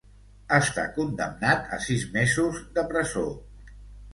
[0.55, 3.27] Està condemnat a sis mesos de presó.